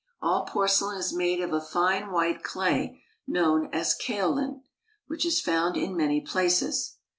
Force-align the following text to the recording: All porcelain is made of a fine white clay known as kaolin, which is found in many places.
All 0.19 0.45
porcelain 0.45 0.97
is 0.97 1.13
made 1.13 1.41
of 1.41 1.53
a 1.53 1.61
fine 1.61 2.11
white 2.11 2.41
clay 2.43 3.03
known 3.27 3.69
as 3.71 3.93
kaolin, 3.93 4.63
which 5.05 5.27
is 5.27 5.39
found 5.39 5.77
in 5.77 5.95
many 5.95 6.21
places. 6.21 6.95